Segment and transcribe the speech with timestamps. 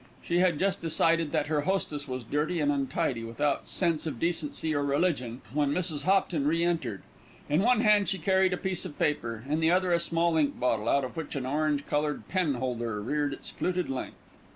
[0.23, 4.73] She had just decided that her hostess was dirty and untidy, without sense of decency
[4.73, 6.05] or religion, when Mrs.
[6.05, 7.03] Hopton re entered.
[7.47, 10.59] In one hand she carried a piece of paper, in the other a small ink
[10.59, 14.17] bottle, out of which an orange coloured pen holder reared its fluted length.